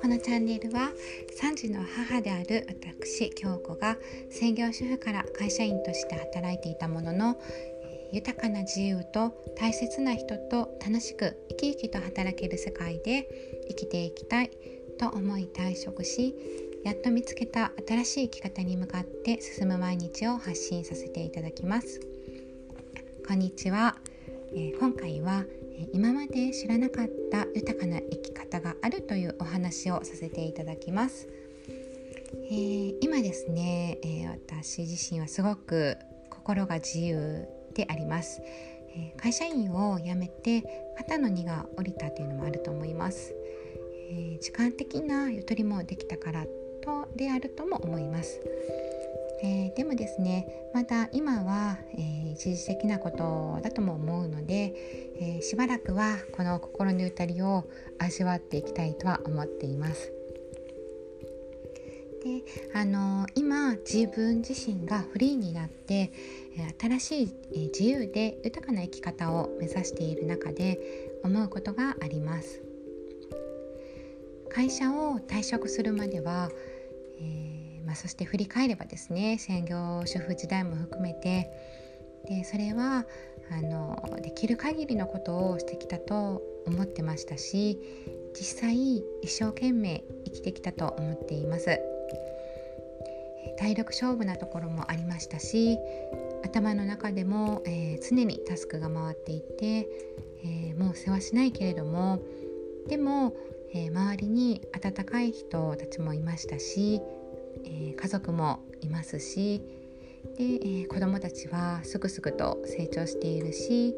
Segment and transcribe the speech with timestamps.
[0.00, 0.90] このチャンネルは
[1.40, 3.96] 3児の母である私京子が
[4.30, 7.36] 専業主婦から会社員として働いていたものの
[8.12, 13.28] 豊かな自由と大切な人と楽しく生き生きと働ける世界で
[13.68, 14.50] 生きていきたい
[14.98, 16.34] と思い退職し
[16.84, 22.00] やっと見つけた新しい生き方に向かって進む毎日を発信させていただきます。
[23.26, 23.96] こんにちは、
[24.54, 25.44] え、今回は
[25.92, 31.28] 今まで知らなかった豊かな生き方があるというお話をさせていただきます、
[32.50, 35.96] えー、今ですね、えー、私自身はすごく
[36.30, 38.40] 心が自由であります、
[38.94, 40.64] え会社員を辞めて
[40.96, 43.34] 肩の荷が下りたというのもあると思います、
[44.10, 46.46] え時間的なゆとりもできたから
[46.82, 48.40] とであるとも思います。
[49.42, 54.74] えー、でもですねまだ今は、え、一時的なことだとも思うので、
[55.18, 57.64] えー、しばらくはこの心のゆたりを
[57.98, 60.12] 味わっていきたいとは思っています。
[62.22, 62.42] で
[62.74, 66.12] あの今自分自身がフリーになって
[66.78, 70.78] 新しい自由で豊かな生き方を目指している中で
[71.22, 72.62] 思うことがあります。
[74.50, 76.50] 会社を退職するまでは
[77.18, 81.50] えー、まあ、そして振り返ればですね専業主婦時代も含めて
[82.28, 83.06] でそれは
[83.50, 87.78] あのできる限りのことをしてきたと思ってましたし
[88.36, 91.78] 実際一生懸命生きてきたと思っています。
[93.58, 95.78] 体力勝負なところもありましたし
[96.44, 99.88] 頭の中でも、えー、常にタスクが回っていて、
[100.44, 102.20] えー、もう世話しないけれども
[102.88, 103.34] でも
[103.76, 107.02] えー、周りに温かい人たちもいましたし、
[107.64, 109.60] え、家族もいますし
[110.36, 113.94] で、えー、子どもたちはすぐすぐと成長しているし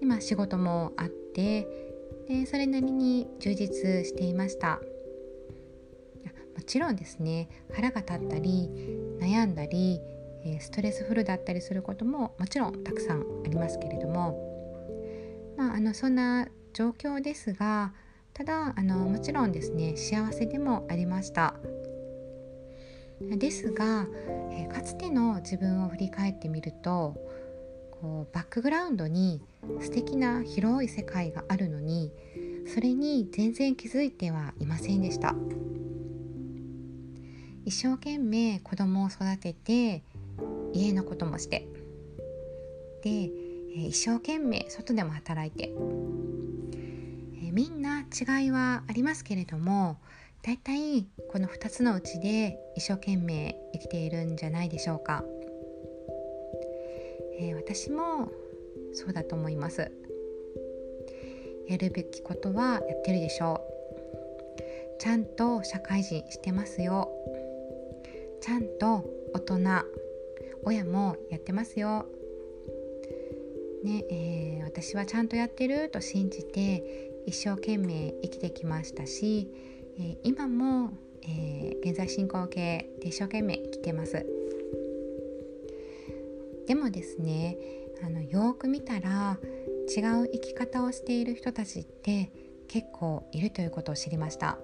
[0.00, 1.66] 今仕事もあって
[2.28, 4.80] でそれなりに充実していました。
[6.54, 8.70] もちろんですね腹が立ったり
[9.20, 10.00] 悩んだり
[10.60, 14.38] ストレスフルだったりすることももちろんたくさんありますけれども、
[15.56, 17.92] まあ、あのそんな状況ですが
[18.32, 21.54] ただあのもちろんですね幸せでもありました。
[23.30, 24.06] ですが、
[24.50, 27.16] えかつての自分を振り返ってみると
[27.90, 29.40] こうバックグラウンドに
[29.80, 32.12] 素敵な広い世界があるのに
[32.66, 35.34] それに全然気づいてはいませんでした。
[37.64, 40.02] 一生懸命子供を育てて
[40.72, 41.68] 家のこともして
[43.02, 43.30] で
[43.74, 45.72] 一生懸命外でも働いて
[47.52, 49.98] みんな違いはありますけれども
[50.42, 55.22] だいたいこの2つのうちで一生懸命生きているんじゃないでしょうか、
[57.38, 58.28] えー、私も
[58.92, 59.92] そうだと思います。
[61.68, 63.64] やるべきことはやってるでしょ
[64.98, 65.00] う。
[65.00, 67.08] ちゃんと社会人してますよ。
[68.40, 69.04] ちゃんと
[69.34, 69.58] 大人
[70.64, 72.06] 親もやってますよ。
[73.84, 79.48] ねえー、私はちゃんとやってると信じて一生懸命生きてきましたし、
[79.98, 80.90] え、今も、
[81.22, 84.24] え、現在進行形で一生懸命生きてます
[86.66, 87.56] でもですね
[88.04, 89.38] あのよく見たら
[89.94, 92.30] 違う生き方をしている人たちって
[92.68, 94.58] 結構いるということを知りました、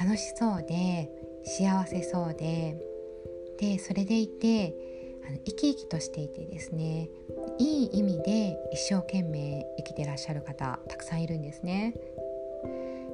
[0.00, 1.10] 楽しそうで
[1.44, 2.76] 幸せそうで
[3.58, 4.74] でそれでいて
[5.28, 7.08] あの生き生きとしていてですね
[7.58, 11.94] いい意味で一生懸命生きてらっしゃる方たくさんいるんですね。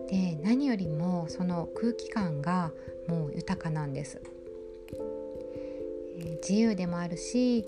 [0.09, 2.73] で何よりもその空気感が
[3.09, 4.21] もう豊かなんです。
[6.19, 7.65] えー、自由でもあるし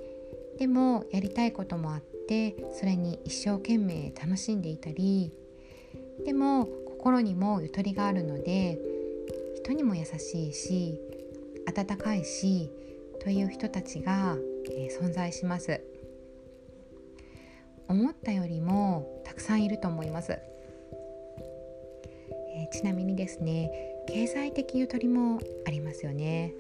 [0.58, 5.32] でもやりたいこともあってそれに一生懸命楽しんでいたり
[6.24, 8.78] でも心にもゆとりがあるので
[9.62, 11.00] 人にも優しいし
[11.66, 12.70] 温かいし
[13.22, 14.36] という人たちが、
[14.70, 15.80] えー、存在します
[17.88, 20.38] 思ったよりもたくさんいると思います、
[22.72, 23.70] ちなみにですね
[24.08, 26.54] 経済的ゆとりもありますよね。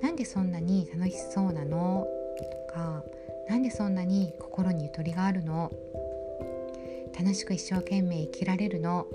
[0.00, 2.06] なんでそんなに楽しそうなの？
[2.68, 3.04] とか
[3.48, 5.70] なんでそんなに心にゆとりがあるの？
[7.18, 9.06] 楽しく一生懸命生きられるの？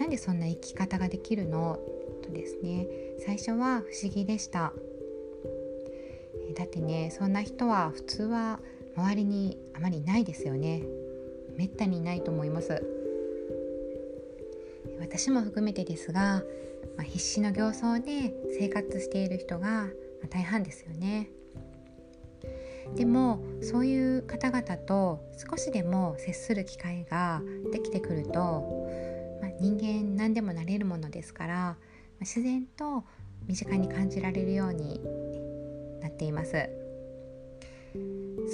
[0.00, 1.78] なんでそんな生き方ができるの？
[2.22, 2.86] とですね
[3.24, 4.72] 最初は不思議でした。
[6.56, 8.60] だってねそんな人は普通は
[8.96, 10.82] 周りにあまりいないですよね。
[11.56, 12.82] めったにいないと思います。
[15.02, 16.42] 私も含めてですが、
[16.96, 19.88] まあ、必死の形相で生活している人が
[20.30, 21.28] 大半ですよね。
[22.96, 28.88] でもそういう方々と少しでも接する機会ができてくると、
[29.40, 31.76] まあ、人間何でもなれるものですから、ま、
[32.20, 33.04] 自然と
[33.46, 35.00] 身近に感じられるように
[36.00, 36.68] なっています。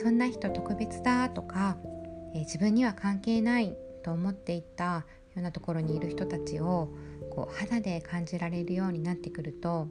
[0.03, 1.77] そんな人特別だとか、
[2.35, 5.07] え、自分には関係ないと思っていた
[5.39, 6.89] ようなところにいる人たちを
[7.31, 9.89] こう肌で感じられるようになってくると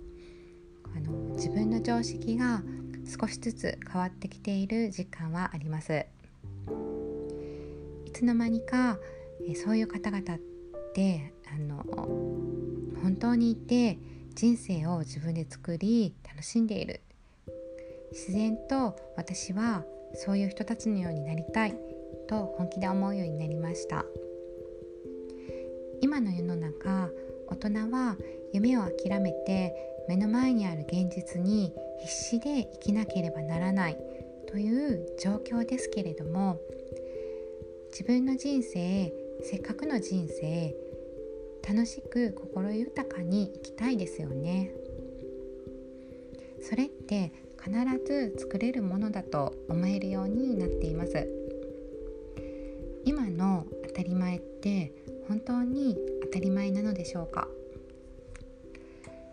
[0.95, 2.61] あの自分の常識が
[3.05, 6.05] 少しずつ変わってきている実感はあります。
[8.05, 8.97] いつの間にか
[9.47, 10.39] えそういう方々っ
[10.93, 11.83] てあの
[13.01, 13.97] 本当にいて
[14.35, 17.01] 人生を自分で作り楽しんでいる。
[18.11, 19.83] 自然と私は
[20.13, 21.75] そういう人たちのようになりたい
[22.27, 24.05] と本気で思うようになりました。
[26.01, 27.09] 今の世の中
[27.47, 28.17] 大人は
[28.53, 29.73] 夢を諦めて
[30.07, 33.97] 目の前にある現実に必死で生きなければならない
[34.47, 36.59] という状況ですけれども
[37.91, 39.11] 自分の人生
[39.43, 40.75] せっかくの人生
[41.67, 44.71] 楽しく心豊かに生きたいですよね。
[46.61, 47.71] それって必
[48.05, 51.27] ず作れるものだと思えるようになっています。
[53.03, 54.93] 今の当たり前って
[55.27, 57.47] 本当に当たり前なのでしょうか？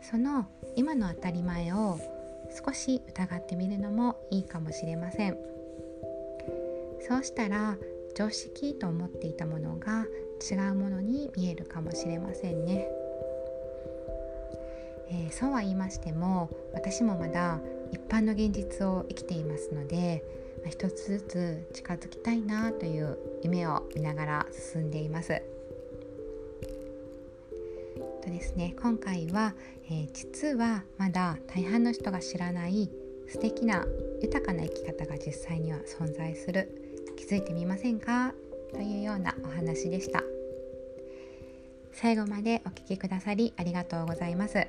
[0.02, 0.46] その
[0.76, 1.99] 今の当たり前を
[2.64, 5.38] 少し疑ってみるのもいいかもしれません。
[7.06, 7.76] そうしたら
[8.17, 10.06] 常識と思っていたものが
[10.50, 12.88] 違うものに見えるかもしれませんね、
[15.11, 17.61] えー、そうは言いましても私もまだ
[17.93, 20.23] 一般の現実を生きていますので
[20.70, 25.43] 一つずつ近づきたいなという夢を見ながら進んでいます。
[28.35, 28.75] ですね。
[28.83, 29.55] 今回は、
[29.87, 32.91] えー、実はまだ大半の人が知らない
[33.29, 33.87] 素敵な
[34.21, 36.69] 豊かな生き方が実際には存在する。
[37.17, 38.35] 気づいてみませんか？
[38.73, 40.23] というようなお話でした。
[41.93, 44.67] 最後までお聴きくださりありがとうございます。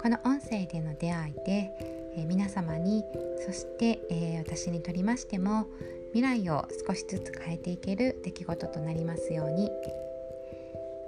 [0.00, 1.70] この音声での出会いで、
[2.16, 3.04] えー、皆様に
[3.46, 5.68] そして、えー、私にとりましても
[6.14, 9.70] 未来を少しずつ変えていける出来事となりますように。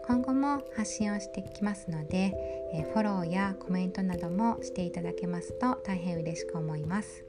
[0.07, 2.35] 今後も発信をしていきますので、
[2.75, 7.25] えフォローやコメントなどもしていただけますと大変嬉しく思います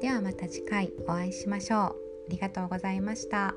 [0.00, 1.94] ではまた次回お会いしましょうあ
[2.28, 3.54] りがとうございました。